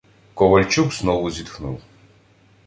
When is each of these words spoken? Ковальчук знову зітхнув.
Ковальчук 0.33 0.93
знову 0.93 1.29
зітхнув. 1.29 1.81